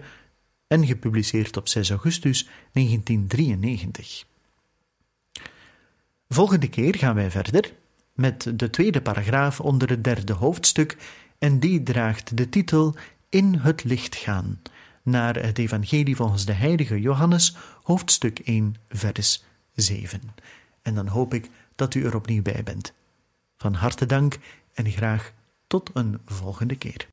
[0.66, 4.24] en gepubliceerd op 6 augustus 1993.
[6.28, 7.72] Volgende keer gaan wij verder
[8.16, 10.96] met de tweede paragraaf onder het derde hoofdstuk
[11.38, 12.94] en die draagt de titel
[13.28, 14.62] In het licht gaan,
[15.02, 19.44] naar het Evangelie volgens de heilige Johannes, hoofdstuk 1, vers
[19.74, 20.20] 7.
[20.82, 22.92] En dan hoop ik dat u er opnieuw bij bent.
[23.56, 24.38] Van harte dank
[24.74, 25.32] en graag
[25.66, 27.06] tot een volgende keer.